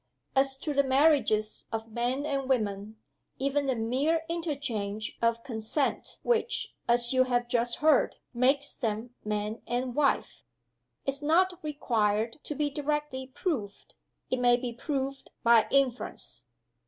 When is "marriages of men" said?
0.81-2.25